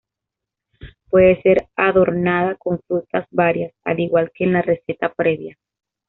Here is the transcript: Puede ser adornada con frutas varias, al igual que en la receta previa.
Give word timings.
Puede 1.11 1.39
ser 1.43 1.67
adornada 1.75 2.55
con 2.55 2.79
frutas 2.87 3.27
varias, 3.29 3.71
al 3.83 3.99
igual 3.99 4.31
que 4.33 4.45
en 4.45 4.53
la 4.53 4.63
receta 4.63 5.13
previa. 5.13 5.55